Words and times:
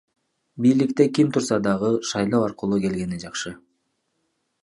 Бийликте 0.61 1.03
ким 1.15 1.27
турса 1.33 1.57
дагы, 1.67 1.91
шайлоо 2.09 2.41
аркылуу 2.47 2.79
келгени 2.83 3.17
жакшы. 3.23 3.51